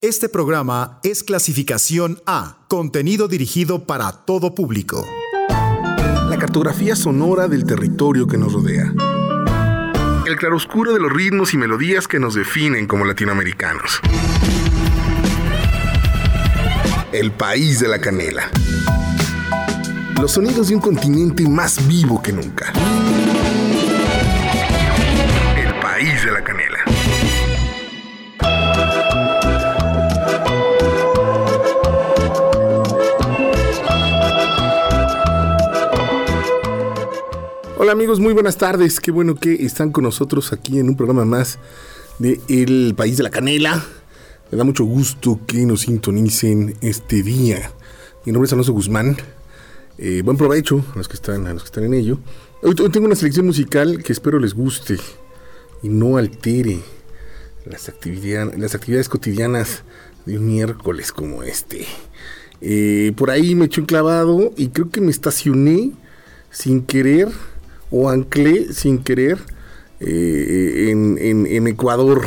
Este 0.00 0.28
programa 0.28 1.00
es 1.02 1.24
clasificación 1.24 2.22
A, 2.24 2.58
contenido 2.68 3.26
dirigido 3.26 3.84
para 3.84 4.12
todo 4.12 4.54
público. 4.54 5.04
La 6.28 6.36
cartografía 6.38 6.94
sonora 6.94 7.48
del 7.48 7.64
territorio 7.64 8.28
que 8.28 8.38
nos 8.38 8.52
rodea. 8.52 8.94
El 10.24 10.36
claroscuro 10.36 10.94
de 10.94 11.00
los 11.00 11.12
ritmos 11.12 11.52
y 11.52 11.56
melodías 11.56 12.06
que 12.06 12.20
nos 12.20 12.34
definen 12.34 12.86
como 12.86 13.04
latinoamericanos. 13.06 14.00
El 17.10 17.32
país 17.32 17.80
de 17.80 17.88
la 17.88 18.00
canela. 18.00 18.48
Los 20.20 20.30
sonidos 20.30 20.68
de 20.68 20.76
un 20.76 20.80
continente 20.80 21.42
más 21.48 21.88
vivo 21.88 22.22
que 22.22 22.32
nunca. 22.32 22.72
El 25.56 25.74
país 25.80 26.24
de 26.24 26.30
la 26.30 26.44
canela. 26.44 26.77
Hola 37.80 37.92
amigos, 37.92 38.18
muy 38.18 38.32
buenas 38.32 38.56
tardes. 38.56 38.98
Qué 38.98 39.12
bueno 39.12 39.36
que 39.36 39.64
están 39.64 39.92
con 39.92 40.02
nosotros 40.02 40.52
aquí 40.52 40.80
en 40.80 40.88
un 40.88 40.96
programa 40.96 41.24
más 41.24 41.60
de 42.18 42.40
El 42.48 42.94
País 42.96 43.18
de 43.18 43.22
la 43.22 43.30
Canela. 43.30 43.84
Me 44.50 44.58
da 44.58 44.64
mucho 44.64 44.84
gusto 44.84 45.38
que 45.46 45.58
nos 45.58 45.82
sintonicen 45.82 46.74
este 46.80 47.22
día. 47.22 47.70
Mi 48.26 48.32
nombre 48.32 48.48
es 48.48 48.52
Alonso 48.52 48.72
Guzmán. 48.72 49.16
Eh, 49.96 50.22
buen 50.24 50.36
provecho 50.36 50.84
a 50.92 50.98
los 50.98 51.06
que 51.06 51.14
están, 51.14 51.46
a 51.46 51.52
los 51.52 51.62
que 51.62 51.66
están 51.66 51.84
en 51.84 51.94
ello. 51.94 52.18
Hoy, 52.64 52.74
tengo 52.74 53.06
una 53.06 53.14
selección 53.14 53.46
musical 53.46 54.02
que 54.02 54.12
espero 54.12 54.40
les 54.40 54.54
guste 54.54 54.96
y 55.80 55.88
no 55.88 56.16
altere 56.16 56.80
las 57.64 57.88
actividades 57.88 59.08
cotidianas 59.08 59.84
de 60.26 60.36
un 60.36 60.46
miércoles 60.48 61.12
como 61.12 61.44
este. 61.44 61.86
Eh, 62.60 63.12
por 63.14 63.30
ahí 63.30 63.54
me 63.54 63.66
eché 63.66 63.80
un 63.82 63.86
clavado 63.86 64.52
y 64.56 64.70
creo 64.70 64.90
que 64.90 65.00
me 65.00 65.12
estacioné 65.12 65.92
sin 66.50 66.82
querer 66.82 67.28
o 67.90 68.08
anclé 68.08 68.72
sin 68.72 68.98
querer 68.98 69.38
eh, 70.00 70.90
en, 70.90 71.66
Ecuador. 71.66 72.22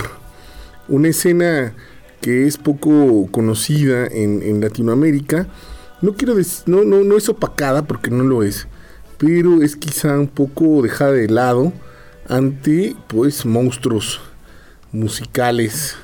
Una 0.88 1.10
escena 1.10 1.74
que 2.22 2.48
es 2.48 2.58
poco 2.58 3.28
conocida 3.32 4.08
en, 4.08 4.62
Latinoamérica. 4.62 5.48
No 6.02 6.14
quiero 6.14 6.36
decir, 6.36 6.64
no, 6.66 6.84
no, 6.84 7.04
no 7.04 7.18
es 7.18 7.30
opacada 7.30 7.84
porque 7.84 8.10
no 8.10 8.24
lo 8.24 8.44
es, 8.44 8.68
pero 9.18 9.62
es 9.62 9.76
quizá 9.76 10.20
un 10.20 10.28
poco 10.28 10.82
dejada 10.82 11.12
de 11.12 11.30
lado 11.30 11.72
ante 12.28 12.96
pues 13.08 13.46
monstruos 13.46 14.20
musicales 14.92 15.96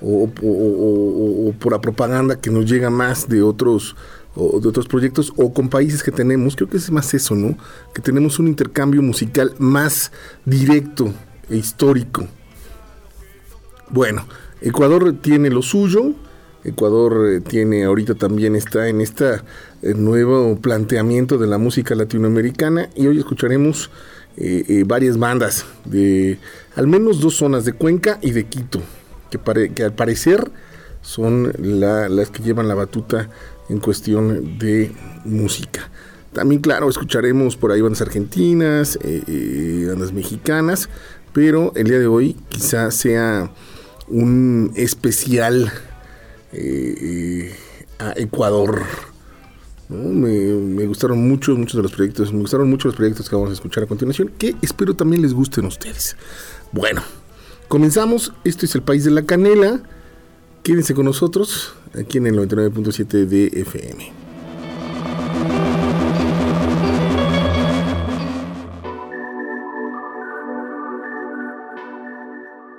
o, 0.00 0.28
o, 0.42 1.52
por 1.58 1.72
la 1.72 1.80
propaganda 1.80 2.40
que 2.40 2.50
nos 2.50 2.66
llega 2.66 2.90
más 2.90 3.28
de 3.28 3.42
otros 3.42 3.96
o 4.34 4.60
de 4.60 4.68
otros 4.68 4.88
proyectos 4.88 5.32
o 5.36 5.52
con 5.52 5.68
países 5.68 6.02
que 6.02 6.10
tenemos, 6.10 6.56
creo 6.56 6.68
que 6.68 6.78
es 6.78 6.90
más 6.90 7.12
eso, 7.14 7.34
¿no? 7.34 7.56
Que 7.94 8.00
tenemos 8.00 8.38
un 8.38 8.48
intercambio 8.48 9.02
musical 9.02 9.54
más 9.58 10.12
directo 10.44 11.12
e 11.50 11.56
histórico. 11.56 12.26
Bueno, 13.90 14.26
Ecuador 14.60 15.14
tiene 15.20 15.50
lo 15.50 15.60
suyo, 15.60 16.14
Ecuador 16.64 17.28
eh, 17.28 17.40
tiene 17.40 17.84
ahorita 17.84 18.14
también 18.14 18.56
está 18.56 18.88
en 18.88 19.00
este 19.00 19.40
nuevo 19.82 20.56
planteamiento 20.56 21.36
de 21.36 21.46
la 21.46 21.58
música 21.58 21.94
latinoamericana 21.94 22.88
y 22.94 23.08
hoy 23.08 23.18
escucharemos 23.18 23.90
eh, 24.36 24.84
varias 24.86 25.18
bandas 25.18 25.66
de 25.84 26.38
al 26.74 26.86
menos 26.86 27.20
dos 27.20 27.34
zonas 27.36 27.66
de 27.66 27.74
Cuenca 27.74 28.18
y 28.22 28.30
de 28.30 28.44
Quito, 28.44 28.80
que, 29.30 29.72
que 29.74 29.82
al 29.82 29.92
parecer 29.92 30.50
son 31.02 31.52
las 31.58 32.30
que 32.30 32.42
llevan 32.42 32.68
la 32.68 32.74
batuta 32.74 33.28
en 33.72 33.80
cuestión 33.80 34.58
de 34.58 34.92
música. 35.24 35.90
También, 36.32 36.60
claro, 36.60 36.88
escucharemos 36.88 37.56
por 37.56 37.72
ahí 37.72 37.80
bandas 37.80 38.02
argentinas, 38.02 38.98
eh, 39.02 39.22
eh, 39.26 39.86
bandas 39.88 40.12
mexicanas, 40.12 40.88
pero 41.32 41.72
el 41.74 41.88
día 41.88 41.98
de 41.98 42.06
hoy 42.06 42.36
quizá 42.48 42.90
sea 42.90 43.50
un 44.08 44.72
especial 44.76 45.72
eh, 46.52 47.54
a 47.98 48.12
Ecuador. 48.16 48.82
Me, 49.88 50.86
gustaron 50.86 51.28
mucho 51.28 51.54
muchos 51.54 51.76
de 51.76 51.82
los 51.82 51.92
proyectos, 51.92 52.32
me 52.32 52.40
gustaron 52.40 52.68
mucho 52.70 52.88
los 52.88 52.96
proyectos 52.96 53.28
que 53.28 53.36
vamos 53.36 53.50
a 53.50 53.54
escuchar 53.54 53.84
a 53.84 53.86
continuación, 53.86 54.30
que 54.38 54.54
espero 54.62 54.94
también 54.94 55.20
les 55.20 55.34
gusten 55.34 55.66
a 55.66 55.68
ustedes. 55.68 56.16
Bueno, 56.72 57.02
comenzamos. 57.68 58.32
Esto 58.44 58.64
es 58.64 58.74
el 58.74 58.82
país 58.82 59.04
de 59.04 59.10
la 59.10 59.22
canela. 59.24 59.82
Quédense 60.62 60.94
con 60.94 61.06
nosotros 61.06 61.74
aquí 61.98 62.18
en 62.18 62.28
el 62.28 62.36
99.7 62.38 63.26
de 63.26 63.46
FM. 63.46 64.12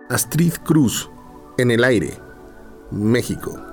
Astrid 0.10 0.54
Cruz, 0.64 1.10
en 1.58 1.72
el 1.72 1.84
aire, 1.84 2.14
México. 2.90 3.73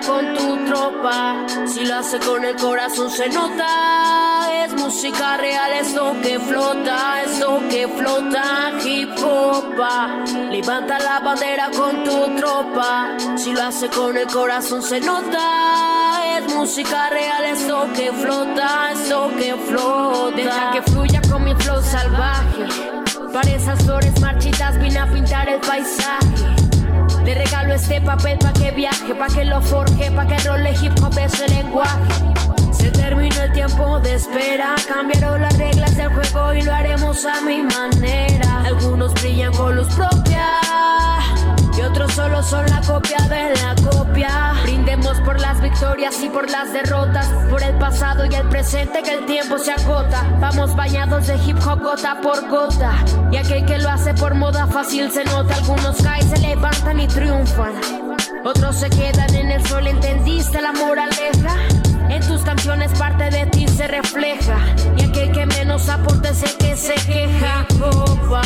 Con 0.00 0.34
tu 0.34 0.64
tropa. 0.64 1.46
Si 1.66 1.84
lo 1.84 1.96
hace 1.96 2.18
con 2.18 2.44
el 2.44 2.56
corazón 2.56 3.10
se 3.10 3.28
nota. 3.28 4.64
Es 4.64 4.72
música 4.74 5.36
real, 5.36 5.72
esto 5.72 6.14
que 6.22 6.38
flota, 6.38 7.22
esto 7.22 7.60
que 7.68 7.88
flota. 7.88 8.72
Hip 8.84 9.10
hop. 9.22 9.62
Levanta 10.50 10.98
la 10.98 11.20
bandera 11.20 11.70
con 11.76 12.04
tu 12.04 12.36
tropa. 12.36 13.16
Si 13.36 13.52
lo 13.52 13.62
hace 13.62 13.88
con 13.88 14.16
el 14.16 14.26
corazón 14.26 14.82
se 14.82 15.00
nota. 15.00 16.38
Es 16.38 16.54
música 16.54 17.10
real, 17.10 17.44
esto 17.44 17.88
que 17.94 18.12
flota, 18.12 18.92
esto 18.92 19.30
que 19.36 19.54
flota. 19.54 20.36
Deja 20.36 20.72
que 20.72 20.82
fluya 20.82 21.20
con 21.30 21.44
mi 21.44 21.54
flow 21.54 21.82
salvaje. 21.82 22.92
Para 23.32 23.50
esas 23.50 23.82
flores 23.82 24.20
marchitas 24.20 24.78
vine 24.78 24.98
a 24.98 25.06
pintar 25.06 25.31
papel 28.00 28.38
pa' 28.38 28.52
que 28.52 28.70
viaje, 28.70 29.14
pa' 29.14 29.28
que 29.28 29.44
lo 29.44 29.60
forje, 29.60 30.10
pa' 30.10 30.26
que 30.26 30.38
role 30.48 30.72
hip 30.80 30.92
hop 31.02 31.16
ese 31.18 31.48
lenguaje. 31.48 32.00
Se 32.72 32.90
terminó 32.90 33.42
el 33.42 33.52
tiempo 33.52 34.00
de 34.00 34.14
espera, 34.14 34.74
cambiaron 34.88 35.42
las 35.42 35.56
reglas 35.58 35.96
del 35.96 36.08
juego 36.08 36.54
y 36.54 36.62
lo 36.62 36.72
haremos 36.72 37.24
a 37.24 37.40
mi 37.42 37.62
manera. 37.62 38.62
Algunos 38.64 39.12
brillan 39.14 39.52
con 39.52 39.76
luz 39.76 39.88
propia 39.94 40.46
otros 41.84 42.12
solo 42.12 42.42
son 42.42 42.66
la 42.66 42.80
copia 42.80 43.18
de 43.28 43.54
la 43.54 43.74
copia. 43.90 44.54
Brindemos 44.62 45.20
por 45.20 45.40
las 45.40 45.60
victorias 45.60 46.22
y 46.22 46.28
por 46.28 46.50
las 46.50 46.72
derrotas, 46.72 47.26
por 47.50 47.62
el 47.62 47.74
pasado 47.76 48.24
y 48.26 48.34
el 48.34 48.48
presente 48.48 49.02
que 49.02 49.14
el 49.14 49.26
tiempo 49.26 49.58
se 49.58 49.72
agota. 49.72 50.26
Vamos 50.40 50.74
bañados 50.74 51.26
de 51.26 51.36
hip 51.36 51.58
hop 51.66 51.82
gota 51.82 52.20
por 52.20 52.48
gota. 52.48 52.92
Y 53.30 53.36
aquel 53.36 53.64
que 53.66 53.78
lo 53.78 53.90
hace 53.90 54.14
por 54.14 54.34
moda 54.34 54.66
fácil 54.66 55.10
se 55.10 55.24
nota. 55.24 55.54
Algunos 55.54 56.00
caen, 56.02 56.28
se 56.28 56.38
levantan 56.38 57.00
y 57.00 57.06
triunfan. 57.06 57.72
Otros 58.44 58.76
se 58.76 58.90
quedan 58.90 59.34
en 59.34 59.50
el 59.50 59.66
sol, 59.66 59.86
¿entendiste 59.86 60.60
la 60.60 60.72
moraleja? 60.72 61.81
En 62.12 62.20
tus 62.28 62.42
canciones 62.42 62.92
parte 62.98 63.30
de 63.30 63.46
ti 63.46 63.66
se 63.66 63.88
refleja. 63.88 64.58
Y 64.98 65.04
aquel 65.04 65.32
que 65.32 65.46
menos 65.46 65.88
aporta 65.88 66.28
es 66.28 66.42
el 66.42 66.56
que 66.58 66.76
se 66.76 66.94
queja. 66.94 67.66
Copa, 67.80 68.42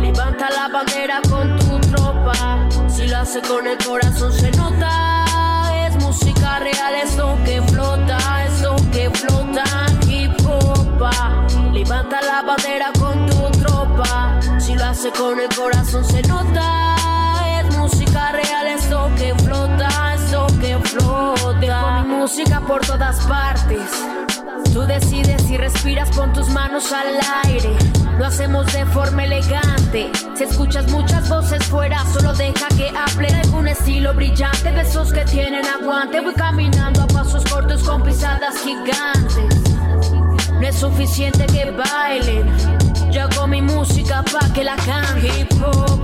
levanta 0.00 0.48
la 0.50 0.68
bandera 0.68 1.20
con 1.28 1.58
tu 1.58 1.80
tropa. 1.90 2.68
Si 2.88 3.08
lo 3.08 3.18
hace 3.18 3.40
con 3.42 3.66
el 3.66 3.78
corazón 3.78 4.32
se 4.32 4.50
nota. 4.52 5.24
Es 5.86 5.96
música 5.96 6.60
real, 6.60 6.94
esto 7.02 7.36
que 7.44 7.60
flota, 7.62 8.18
esto 8.46 8.76
que 8.92 9.10
flota. 9.10 9.64
Hip 10.08 10.40
levanta 11.72 12.20
la 12.20 12.42
bandera 12.42 12.92
con 12.98 13.26
tu 13.26 13.50
tropa. 13.58 14.38
Si 14.60 14.74
lo 14.74 14.84
hace 14.84 15.10
con 15.10 15.40
el 15.40 15.48
corazón 15.48 16.04
se 16.04 16.22
nota. 16.22 16.94
Es 17.58 17.76
música 17.76 18.32
real, 18.32 18.66
esto 18.68 19.10
que 19.16 19.34
flota, 19.34 19.39
que 20.90 20.98
flota. 20.98 22.02
mi 22.02 22.14
música 22.14 22.60
por 22.60 22.80
todas 22.84 23.18
partes. 23.26 23.90
Tú 24.72 24.80
decides 24.82 25.42
si 25.42 25.56
respiras 25.56 26.10
con 26.16 26.32
tus 26.32 26.48
manos 26.48 26.92
al 26.92 27.18
aire. 27.44 27.76
Lo 28.18 28.26
hacemos 28.26 28.72
de 28.72 28.84
forma 28.86 29.24
elegante. 29.24 30.10
Si 30.34 30.44
escuchas 30.44 30.90
muchas 30.90 31.28
voces 31.28 31.64
fuera, 31.64 32.04
solo 32.12 32.32
deja 32.34 32.68
que 32.76 32.88
hable 32.96 33.28
algún 33.28 33.68
estilo 33.68 34.14
brillante 34.14 34.70
de 34.70 34.82
esos 34.82 35.12
que 35.12 35.24
tienen 35.24 35.64
aguante. 35.66 36.20
Voy 36.20 36.34
caminando 36.34 37.02
a 37.02 37.06
pasos 37.06 37.44
cortos 37.50 37.82
con 37.82 38.02
pisadas 38.02 38.56
gigantes. 38.58 39.60
No 40.60 40.66
es 40.66 40.76
suficiente 40.76 41.46
que 41.46 41.70
bailen. 41.70 42.48
Yo 43.10 43.22
hago 43.22 43.46
mi 43.46 43.60
música 43.60 44.22
pa' 44.22 44.52
que 44.52 44.62
la 44.62 44.76
can 44.76 45.18
hip 45.24 45.50
hop. 45.62 46.00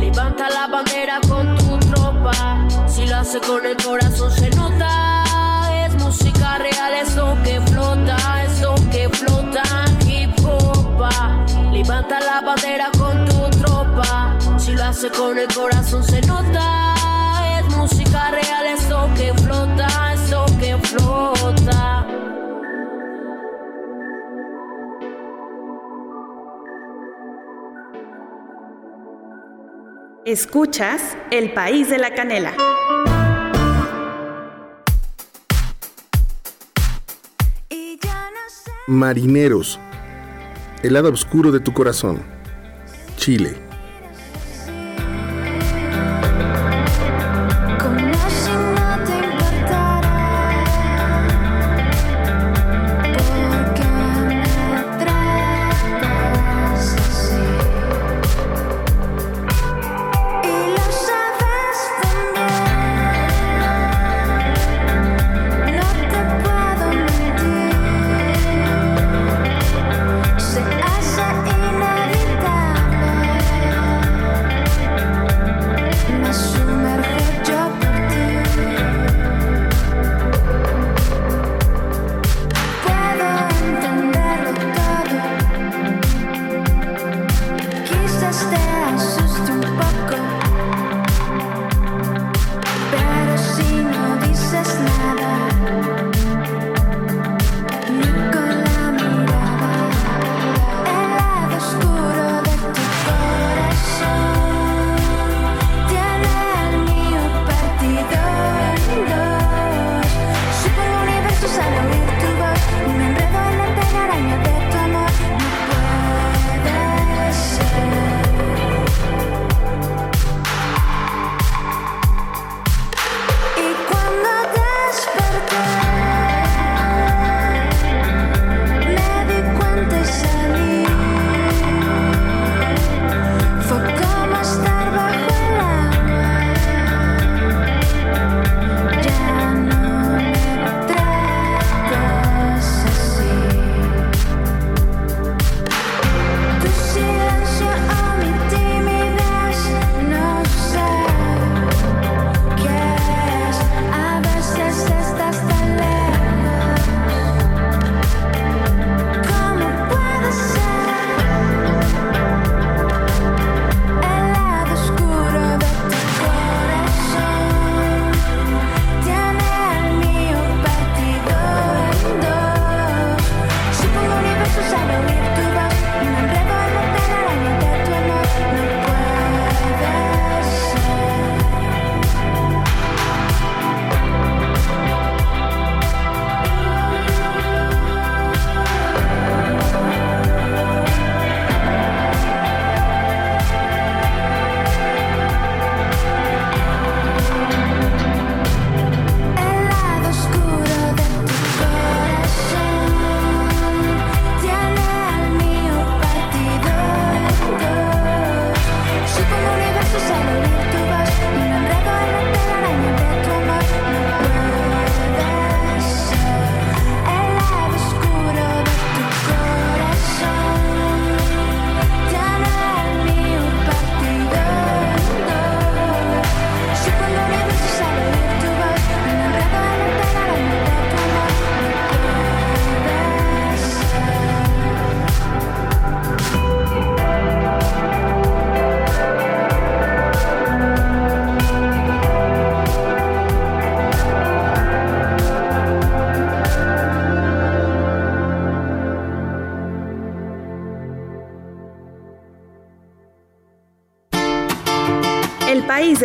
Levanta 0.00 0.48
la 0.50 0.66
bandera 0.66 1.20
con 1.28 1.56
tu 1.56 1.85
hace 3.26 3.40
con 3.40 3.66
el 3.66 3.76
corazón 3.78 4.30
se 4.30 4.48
nota. 4.50 5.24
Es 5.84 5.94
música 5.96 6.58
real, 6.58 6.94
eso 6.94 7.36
que 7.42 7.60
flota, 7.60 8.16
eso 8.44 8.74
que 8.92 9.08
flota. 9.08 9.62
Hip 10.06 10.30
hop. 10.44 11.02
Levanta 11.72 12.20
la 12.20 12.40
bandera 12.40 12.88
con 12.96 13.24
tu 13.24 13.50
tropa. 13.58 14.38
Si 14.58 14.72
lo 14.72 14.84
hace 14.84 15.10
con 15.10 15.36
el 15.38 15.52
corazón 15.52 16.04
se 16.04 16.20
nota. 16.22 16.94
Es 17.58 17.76
música 17.76 18.30
real, 18.30 18.66
eso 18.66 19.08
que 19.16 19.34
flota, 19.34 19.88
eso 20.14 20.46
que 20.60 20.76
flota. 20.78 22.06
Escuchas 30.24 31.16
El 31.32 31.52
País 31.52 31.88
de 31.90 31.98
la 31.98 32.14
Canela. 32.14 32.52
Marineros. 38.88 39.80
El 40.84 40.92
lado 40.92 41.10
oscuro 41.10 41.50
de 41.50 41.58
tu 41.58 41.72
corazón. 41.72 42.22
Chile. 43.16 43.65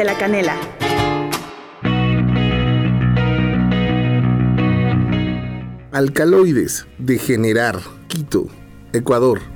De 0.01 0.05
la 0.05 0.17
canela. 0.17 0.57
Alcaloides, 5.91 6.87
degenerar, 6.97 7.79
Quito, 8.07 8.47
Ecuador. 8.93 9.50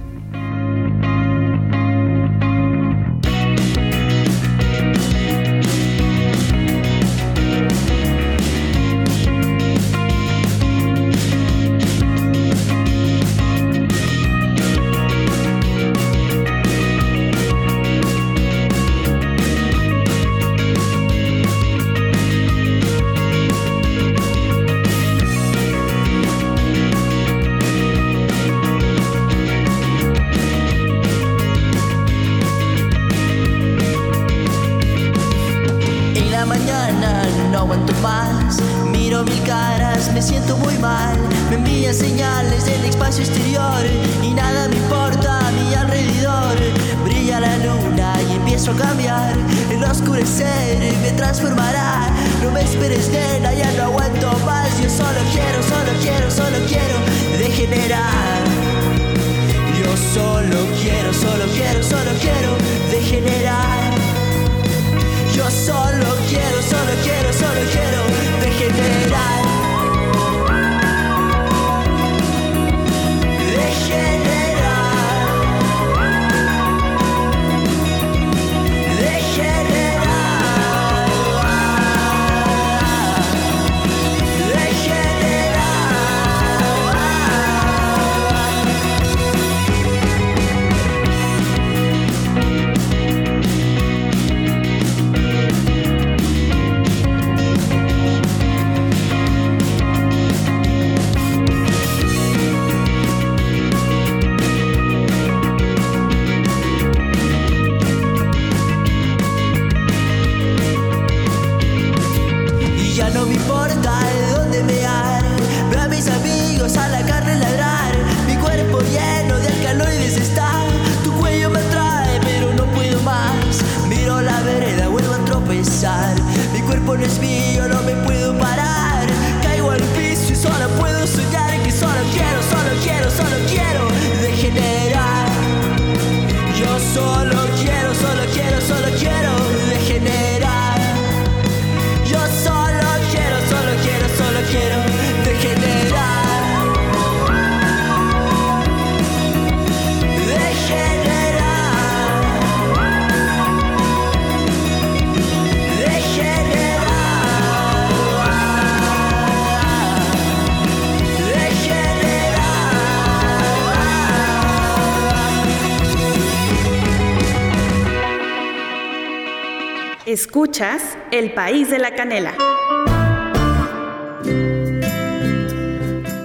Escuchas 170.16 170.82
El 171.12 171.34
País 171.34 171.70
de 171.70 171.78
la 171.78 171.94
Canela. 171.94 172.34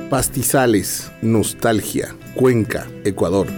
Pastizales, 0.08 1.10
Nostalgia, 1.22 2.14
Cuenca, 2.36 2.86
Ecuador. 3.02 3.48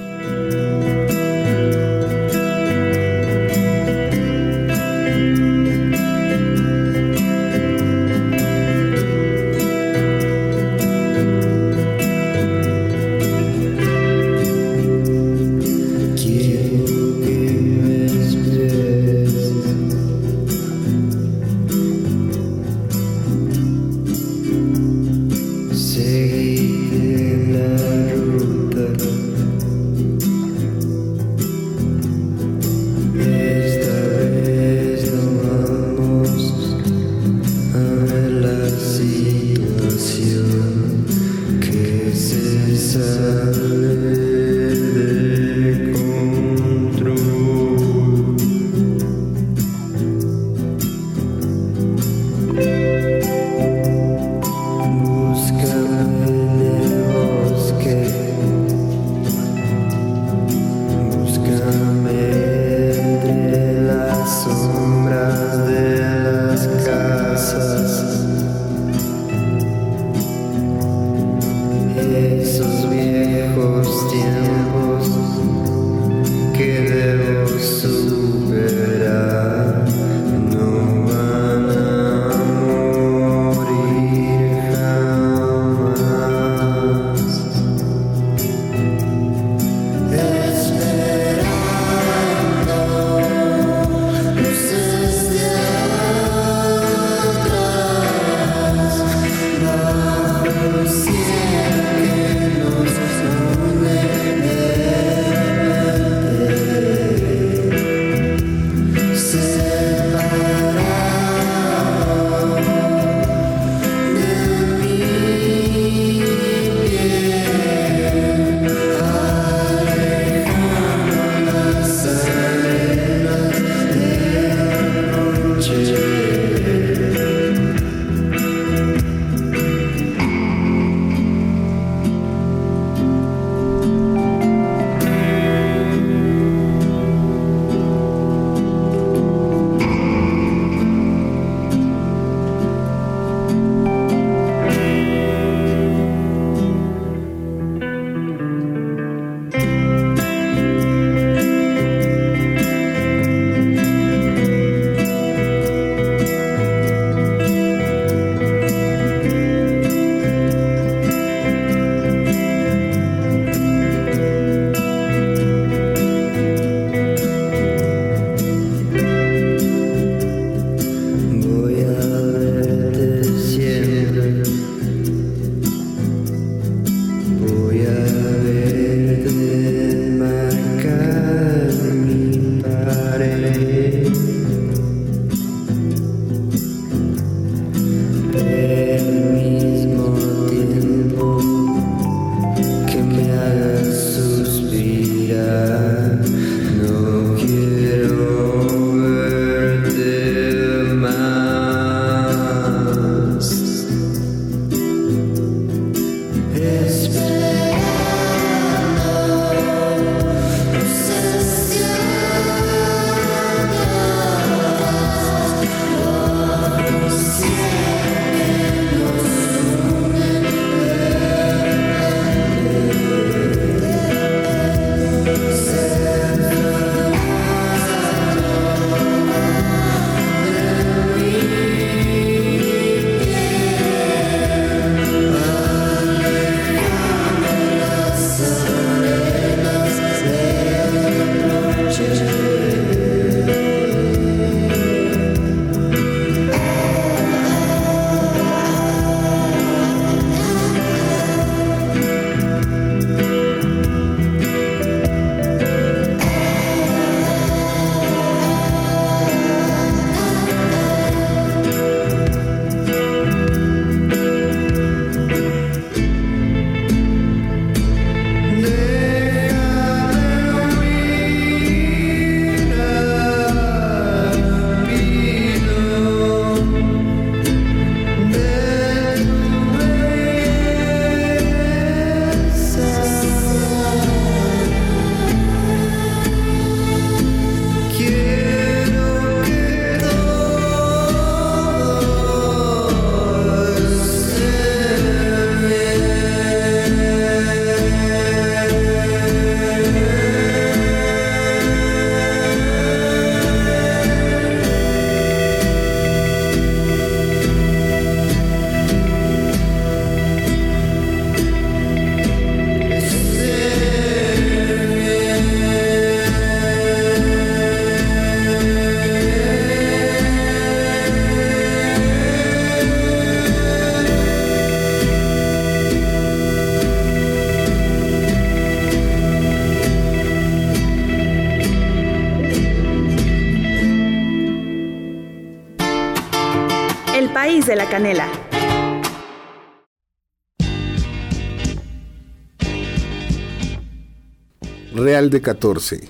Alcalde 345.23 345.41
14, 345.41 346.00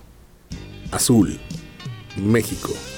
Azul, 0.90 1.38
México. 2.16 2.91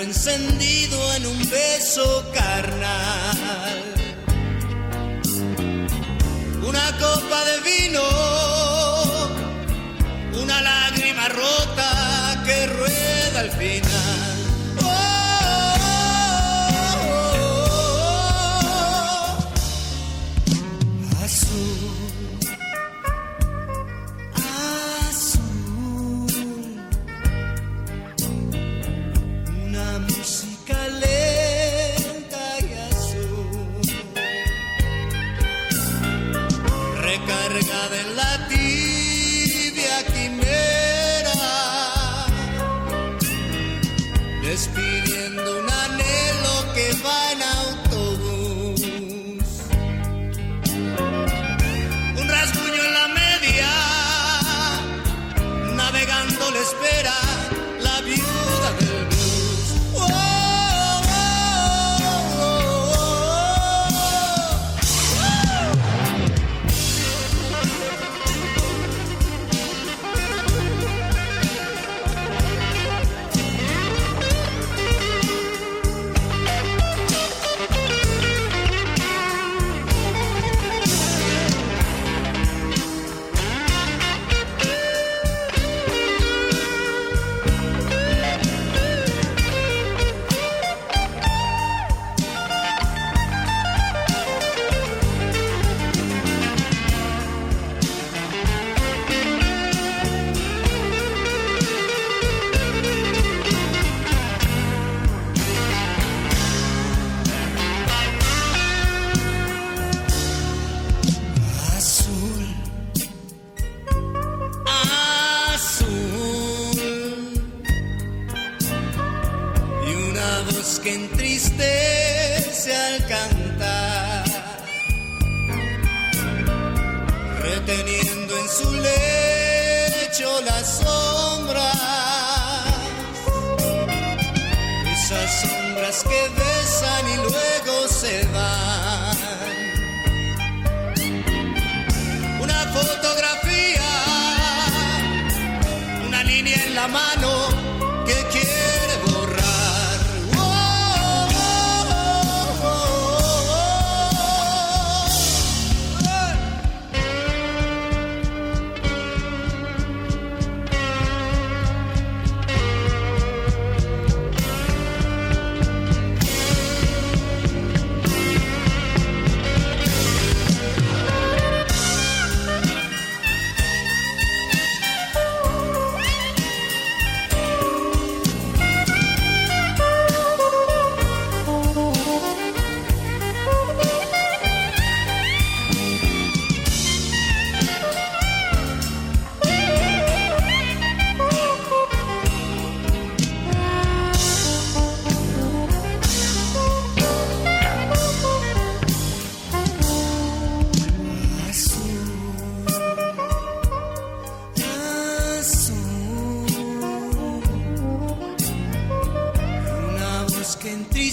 encendido 0.00 1.14
en 1.14 1.26
un 1.26 1.38
beso 1.50 2.24
carnal. 2.32 3.82
Una 6.66 6.98
copa 6.98 7.44
de 7.44 7.60
vino, 7.70 8.02
una 10.42 10.60
lágrima 10.60 11.28
rota 11.28 12.42
que 12.44 12.66
rueda 12.66 13.40
al 13.40 13.50
final. 13.52 14.27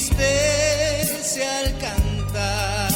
entristece 0.08 1.48
al 1.48 1.78
cantar, 1.78 2.92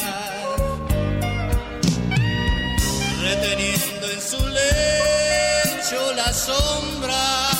reteniendo 3.20 4.10
en 4.10 4.20
su 4.20 4.46
lecho 4.48 6.12
la 6.14 6.32
sombra, 6.32 7.50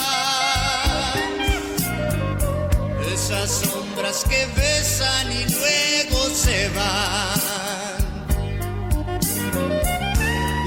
esas 3.13 3.51
sombras 3.51 4.25
que 4.29 4.47
besan 4.57 5.33
y 5.33 5.45
luego 5.53 6.29
se 6.35 6.69
van. 6.71 7.41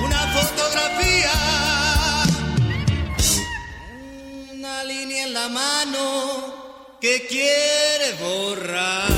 Una 0.03 0.27
fotografía, 0.33 1.31
una 4.51 4.83
línea 4.83 5.23
en 5.25 5.33
la 5.33 5.49
mano 5.49 6.52
que 7.03 7.27
quiere 7.27 8.13
borrar. 8.17 9.11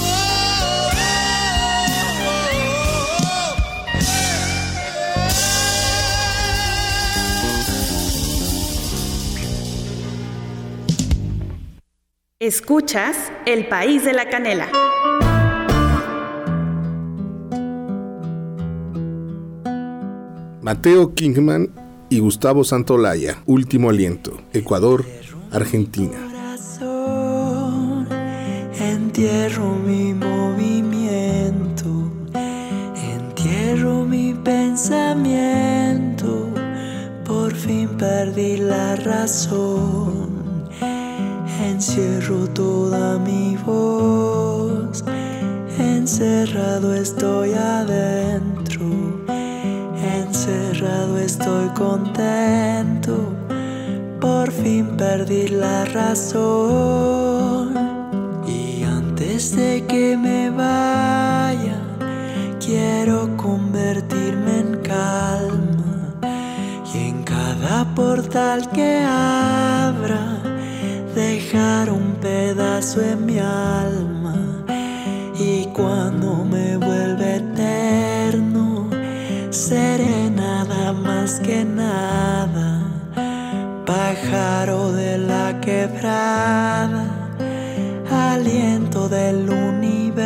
Oh, 0.00 0.02
oh, 0.02 0.90
oh, 2.26 2.50
Escuchas 12.40 13.30
El 13.46 13.68
País 13.68 14.04
de 14.04 14.12
la 14.12 14.28
Canela. 14.28 14.68
Mateo 20.60 21.14
Kingman 21.14 21.72
y 22.08 22.18
Gustavo 22.18 22.64
Santolaya, 22.64 23.44
Último 23.46 23.90
Aliento, 23.90 24.40
Ecuador, 24.52 25.06
Argentina. 25.52 26.29
Entierro 29.10 29.74
mi 29.74 30.14
movimiento, 30.14 31.90
entierro 32.94 34.04
mi 34.04 34.34
pensamiento, 34.34 36.46
por 37.24 37.52
fin 37.52 37.88
perdí 37.98 38.58
la 38.58 38.94
razón, 38.94 40.68
encierro 41.60 42.46
toda 42.50 43.18
mi 43.18 43.56
voz, 43.66 45.02
encerrado 45.76 46.94
estoy 46.94 47.54
adentro, 47.54 48.86
encerrado 50.22 51.18
estoy 51.18 51.66
contento 51.70 53.34
por 54.20 54.52
fin 54.52 54.96
perdí 54.96 55.48
la 55.48 55.84
razón. 55.86 57.39
Y 59.20 59.22
antes 59.22 59.54
de 59.54 59.84
que 59.86 60.16
me 60.16 60.48
vaya, 60.48 61.76
quiero 62.58 63.36
convertirme 63.36 64.60
en 64.60 64.76
calma. 64.76 66.14
Y 66.94 67.08
en 67.10 67.22
cada 67.24 67.84
portal 67.94 68.70
que 68.70 69.04
abra, 69.04 70.38
dejar 71.14 71.90
un 71.90 72.14
pedazo 72.14 73.02
en 73.02 73.26
mi 73.26 73.38
alma. 73.38 74.64
Y 75.38 75.66
cuando 75.66 76.42
me 76.42 76.78
vuelve 76.78 77.36
eterno, 77.36 78.88
seré 79.50 80.30
nada 80.30 80.94
más 80.94 81.40
que 81.40 81.62
nada 81.64 82.90
pájaro 83.90 84.92
de 84.92 85.18
la 85.18 85.60
quebrada, 85.60 87.09
del 89.20 89.48
universo. 89.48 90.20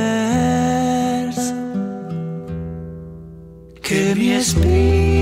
Que 3.82 4.14
mi 4.14 4.30
espíritu 4.32 5.13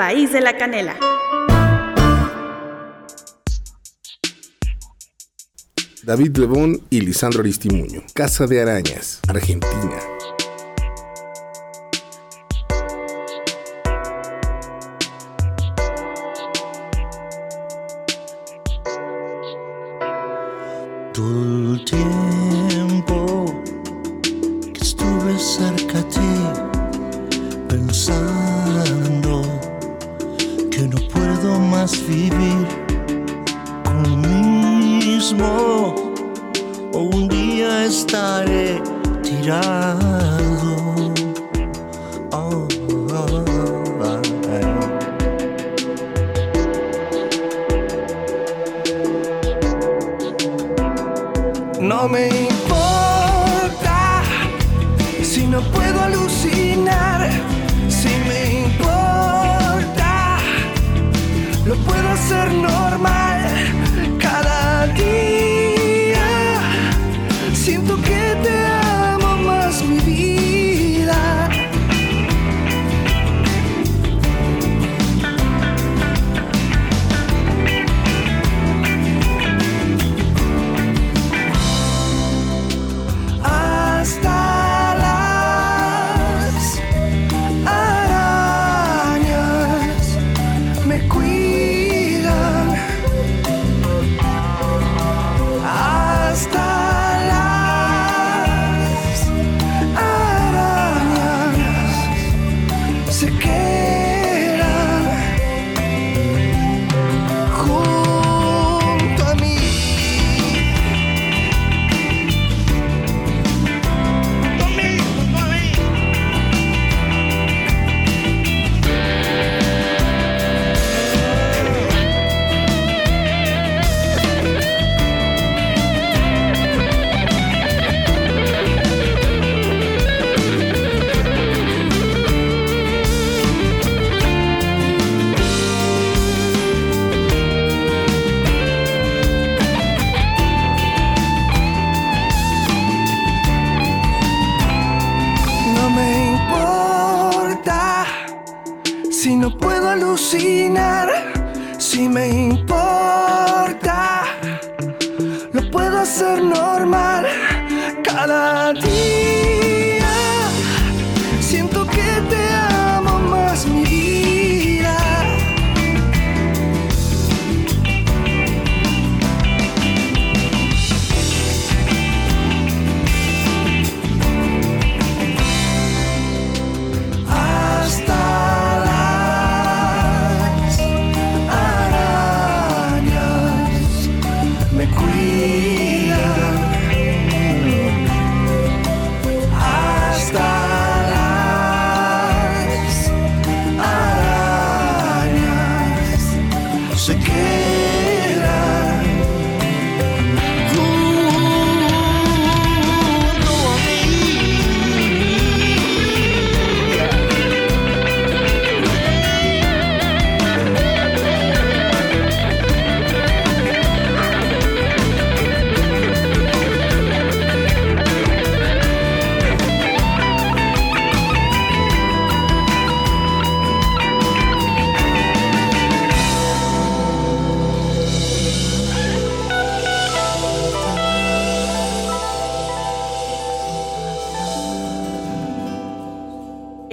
País 0.00 0.32
de 0.32 0.40
la 0.40 0.56
Canela. 0.56 0.96
David 6.04 6.38
Lebón 6.38 6.80
y 6.88 7.02
Lisandro 7.02 7.40
Aristimuño, 7.42 8.00
Casa 8.14 8.46
de 8.46 8.62
Arañas, 8.62 9.20
Argentina. 9.28 9.98
Todo 21.12 21.74
el 21.74 21.84
tiempo 21.84 22.59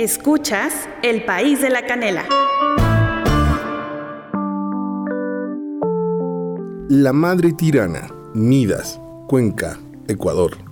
Escuchas 0.07 0.73
El 1.03 1.25
País 1.25 1.61
de 1.61 1.69
la 1.69 1.85
Canela. 1.85 2.23
La 6.87 7.11
Madre 7.11 7.51
Tirana, 7.51 8.07
Nidas, 8.33 9.01
Cuenca, 9.27 9.77
Ecuador. 10.07 10.66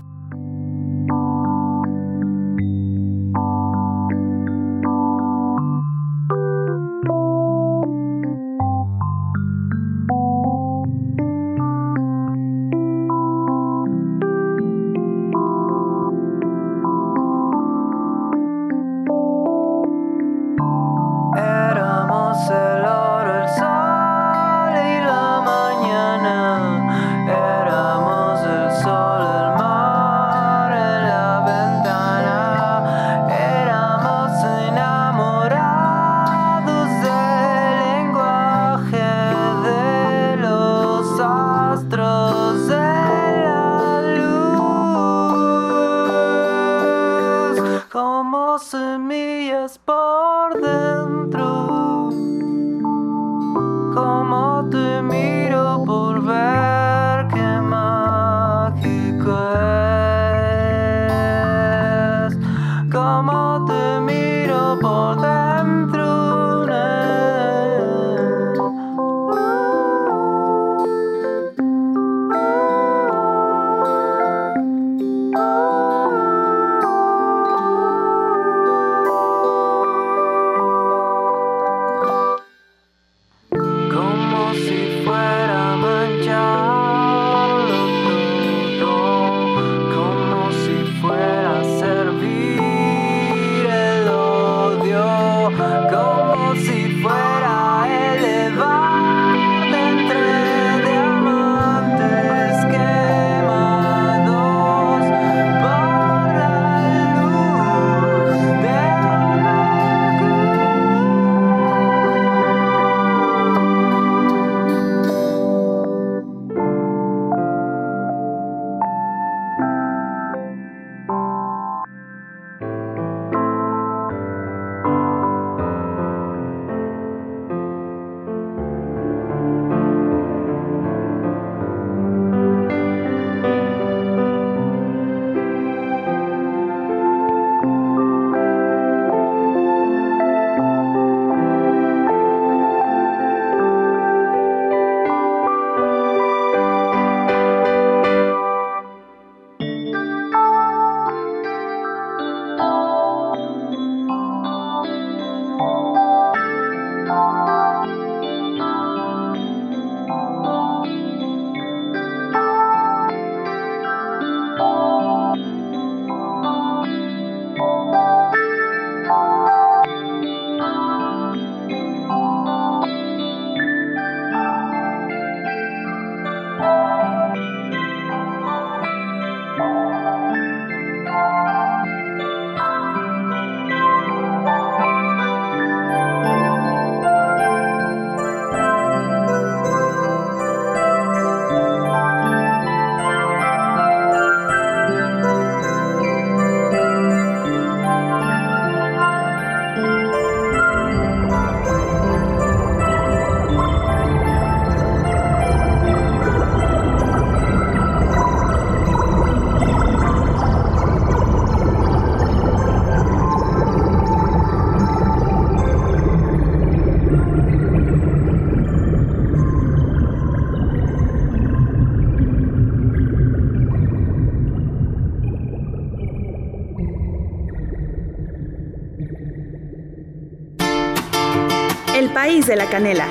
canela. 232.75 233.09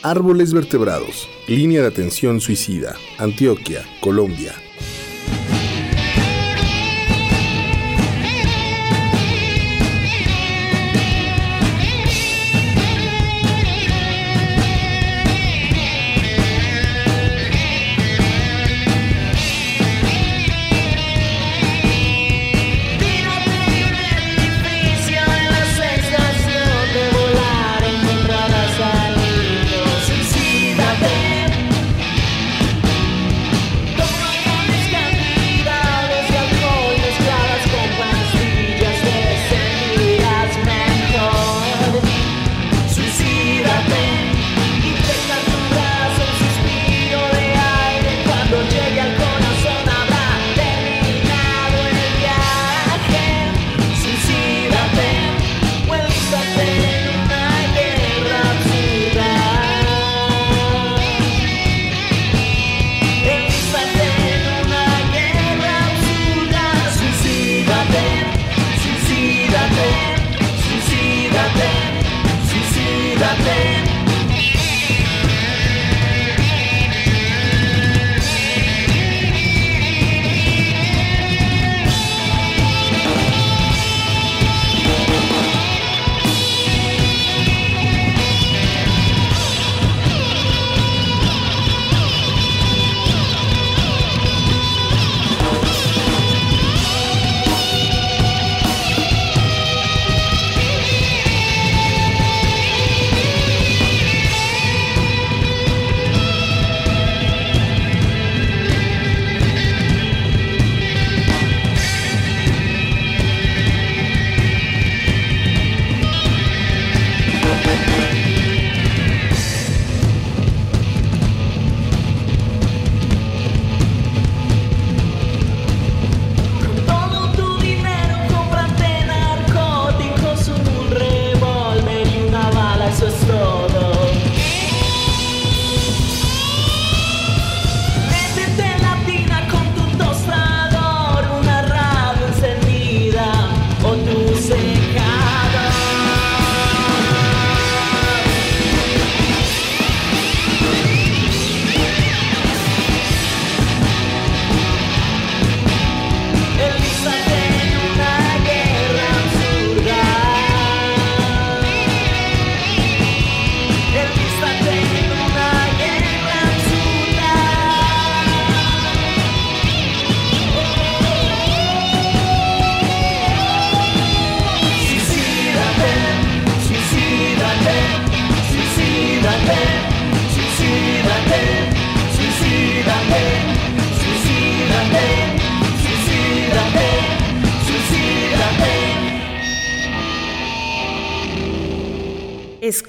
Árboles 0.00 0.52
vertebrados. 0.52 1.28
Línea 1.48 1.82
de 1.82 1.88
atención 1.88 2.40
suicida. 2.40 2.94
Antioquia, 3.18 3.82
Colombia, 4.00 4.54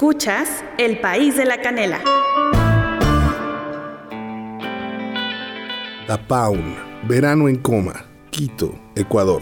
Escuchas 0.07 0.63
El 0.77 1.01
País 1.01 1.35
de 1.35 1.43
la 1.43 1.59
Canela. 1.59 1.99
La 6.07 6.17
Paun, 6.29 6.77
verano 7.09 7.49
en 7.49 7.57
coma, 7.57 8.05
Quito, 8.29 8.73
Ecuador. 8.95 9.41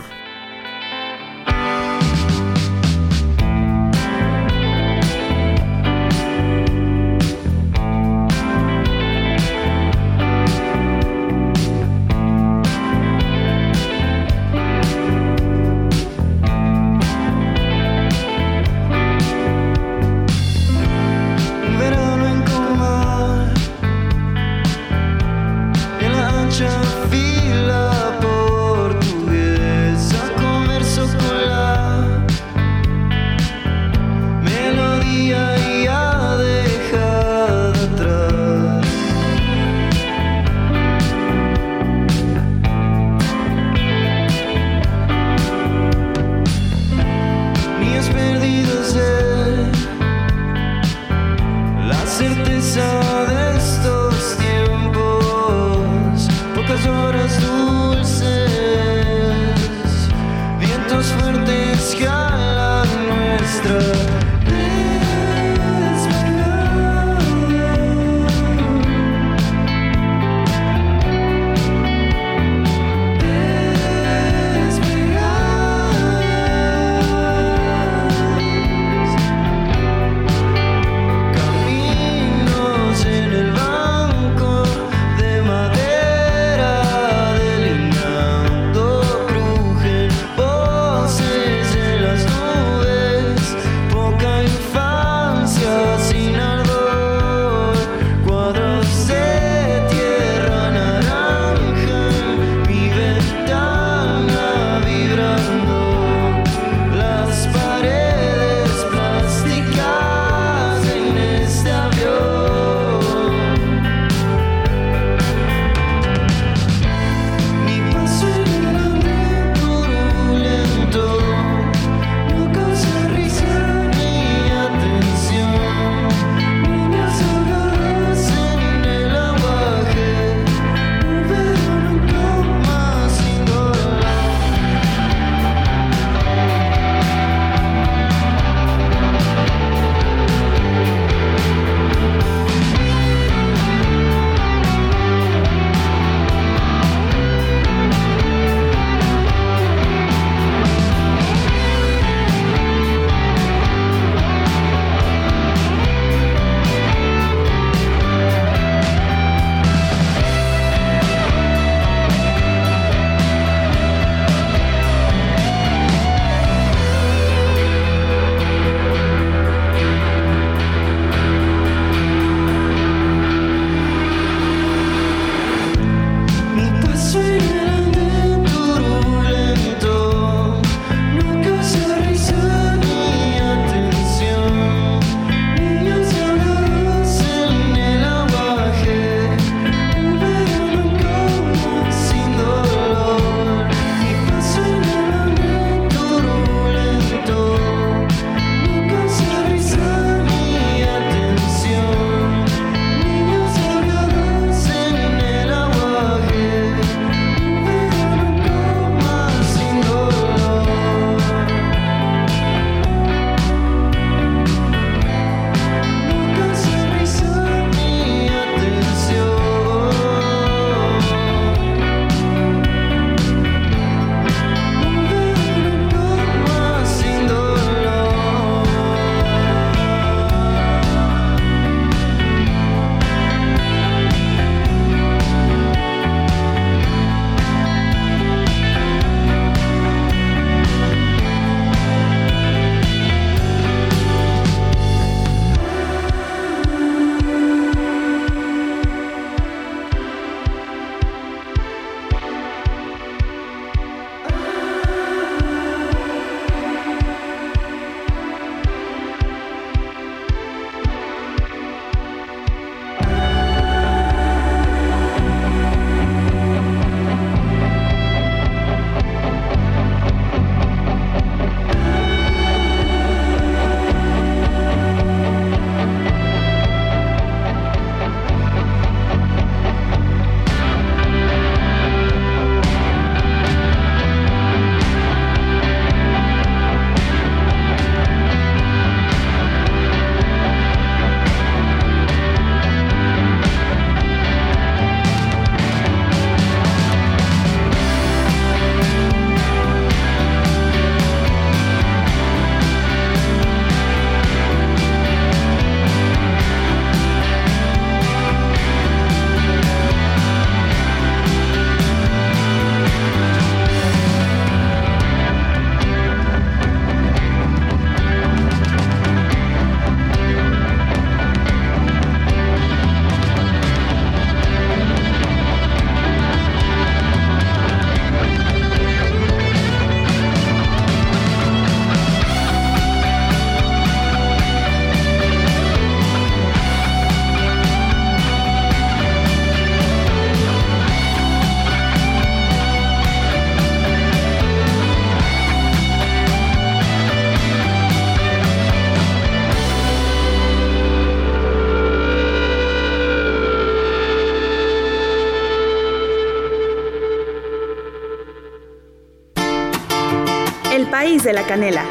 Canela. 361.55 361.85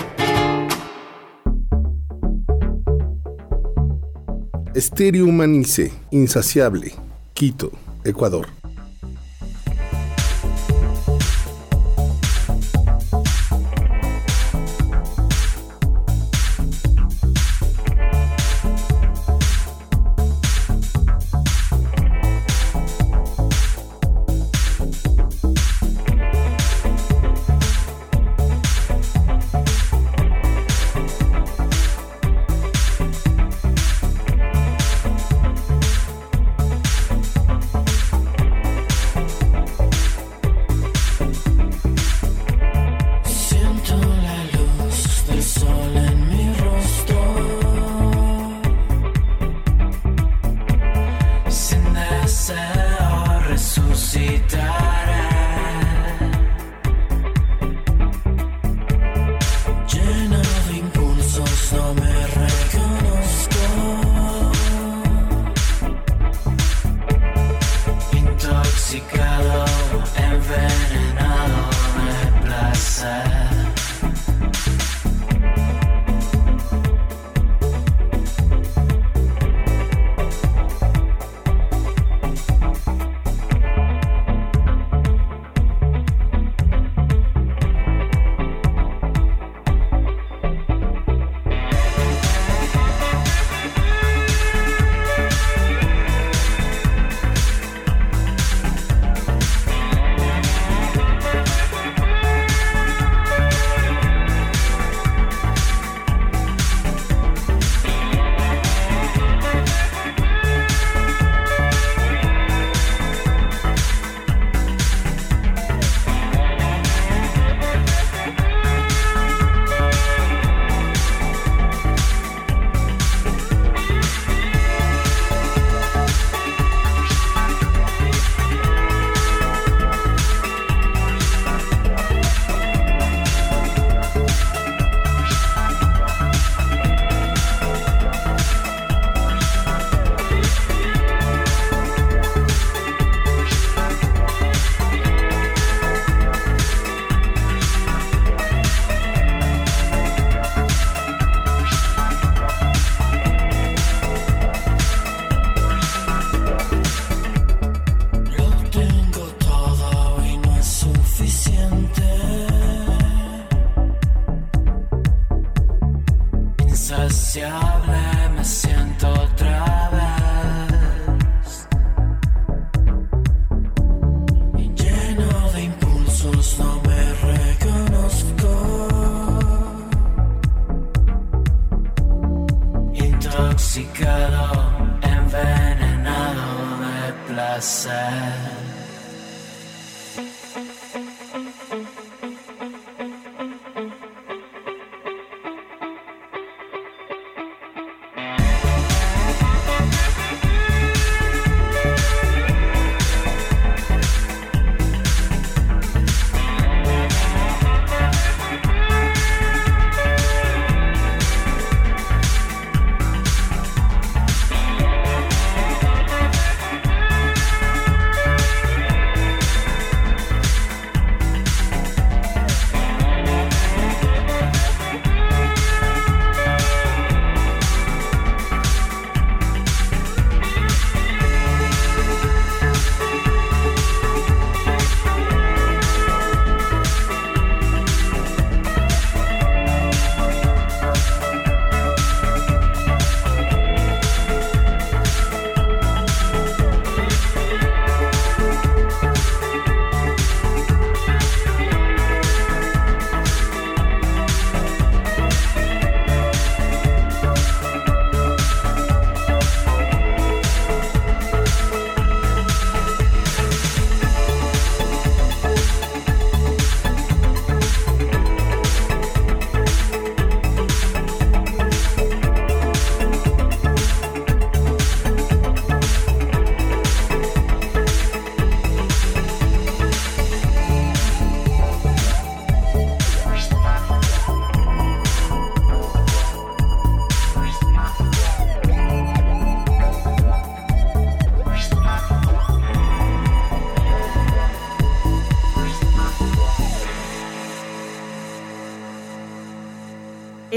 Estéreo 4.75 5.27
Insaciable, 6.13 6.93
Quito, 7.33 7.73
Ecuador. 8.05 8.64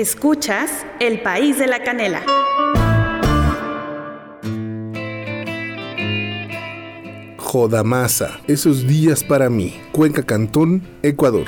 Escuchas 0.09 0.85
El 1.01 1.21
País 1.21 1.59
de 1.59 1.67
la 1.67 1.83
Canela. 1.83 2.23
Jodamasa, 7.37 8.39
esos 8.47 8.87
días 8.87 9.25
para 9.25 9.49
mí, 9.49 9.81
Cuenca 9.91 10.23
Cantón, 10.23 10.81
Ecuador. 11.03 11.47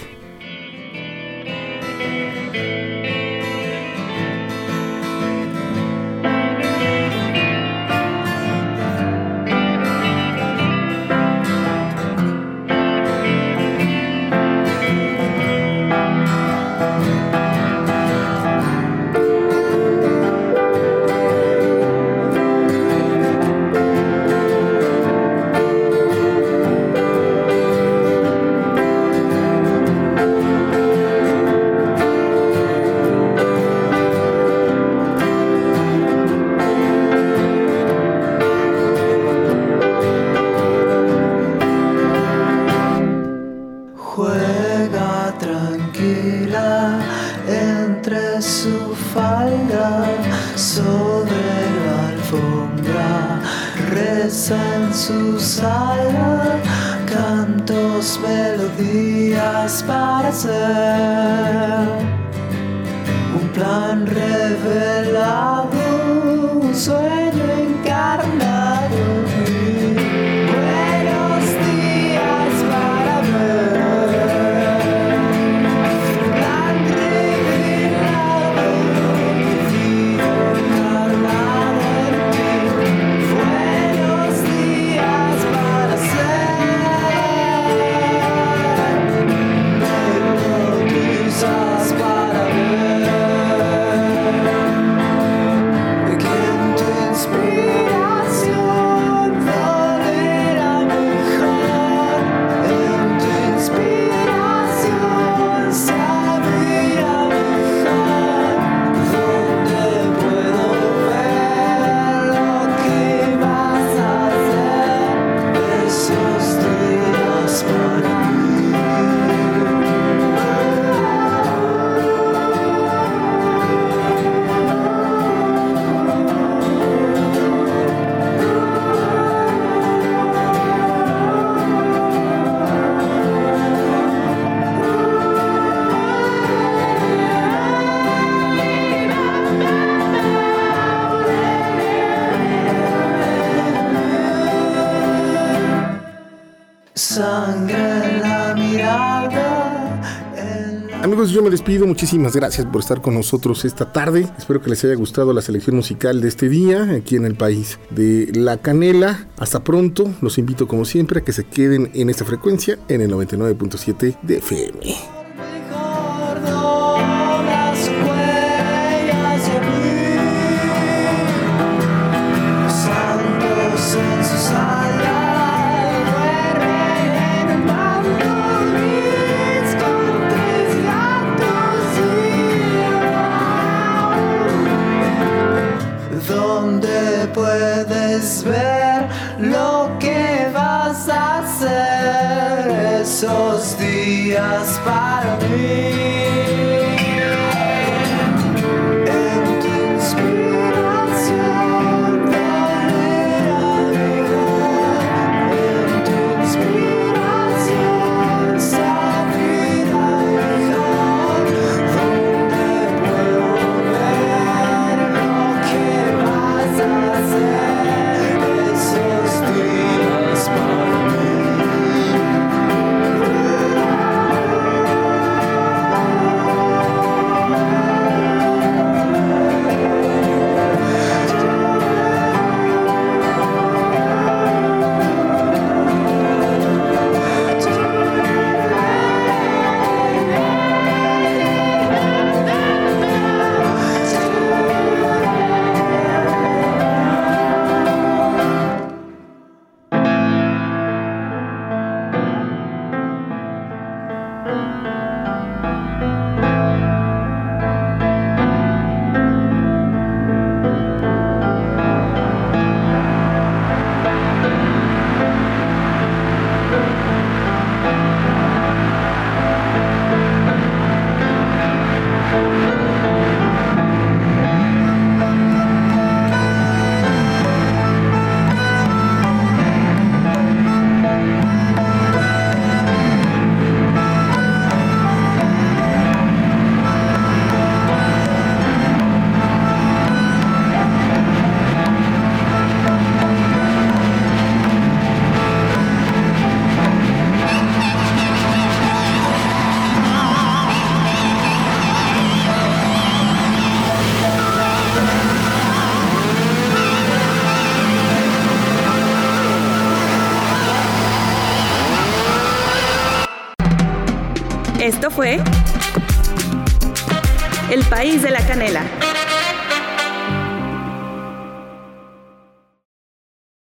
me 151.49 151.53
despido. 151.53 151.87
Muchísimas 151.87 152.35
gracias 152.35 152.67
por 152.67 152.81
estar 152.81 153.01
con 153.01 153.15
nosotros 153.15 153.65
esta 153.65 153.91
tarde. 153.91 154.27
Espero 154.37 154.61
que 154.61 154.69
les 154.69 154.83
haya 154.83 154.93
gustado 154.93 155.33
la 155.33 155.41
selección 155.41 155.75
musical 155.75 156.21
de 156.21 156.27
este 156.27 156.47
día 156.47 156.83
aquí 156.95 157.15
en 157.15 157.25
el 157.25 157.35
país 157.35 157.79
de 157.89 158.29
La 158.33 158.57
Canela. 158.57 159.27
Hasta 159.37 159.63
pronto. 159.63 160.13
Los 160.21 160.37
invito 160.37 160.67
como 160.67 160.85
siempre 160.85 161.21
a 161.21 161.23
que 161.23 161.33
se 161.33 161.45
queden 161.45 161.89
en 161.95 162.09
esta 162.09 162.25
frecuencia 162.25 162.77
en 162.87 163.01
el 163.01 163.11
99.7 163.11 164.19
de 164.21 164.37
FM. 164.37 165.18